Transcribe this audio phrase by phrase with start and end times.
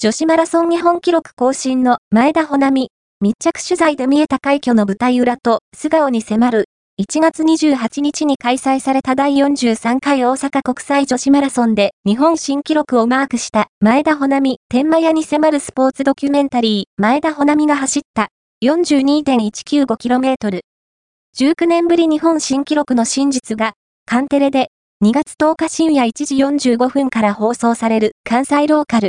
[0.00, 6.66] 女子マラソン日本記録更新の前田穂波、密着取材で見えた快挙の舞台裏と素顔に迫る、
[7.02, 18.28] 1月28日に開催された第43回大阪国際女子マラソンで日本新記録をマークした前田穂波、天満屋に迫るスポーツドキュメンタリー、前田穂波が走った。
[18.64, 20.60] 42.195km。
[21.36, 23.72] 19年ぶり日本新記録の真実が、
[24.06, 24.68] カンテレで。
[25.00, 29.06] 2月10日深夜1時45分から放送される関西ローカル。